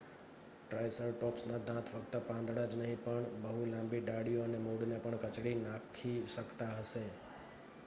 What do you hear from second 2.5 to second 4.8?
જ નહીં પણ બહુ લાંબી ડાળીઓ અને